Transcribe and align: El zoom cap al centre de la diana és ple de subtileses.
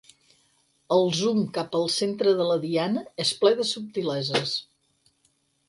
El 0.95 1.11
zoom 1.17 1.43
cap 1.57 1.77
al 1.81 1.85
centre 1.97 2.33
de 2.41 2.49
la 2.53 2.57
diana 2.65 3.05
és 3.27 3.35
ple 3.45 3.55
de 3.63 3.69
subtileses. 3.75 4.59